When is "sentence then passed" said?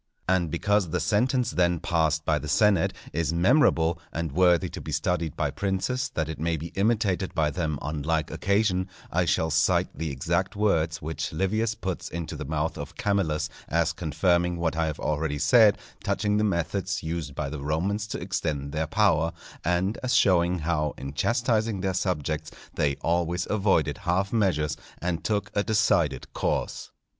0.99-2.25